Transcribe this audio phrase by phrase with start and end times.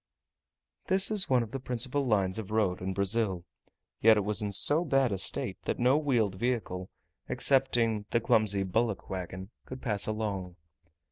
[0.87, 3.45] This is one of the principal lines of road in Brazil;
[4.01, 6.89] yet it was in so bad a state that no wheeled vehicle,
[7.29, 10.55] excepting the clumsy bullock wagon, could pass along.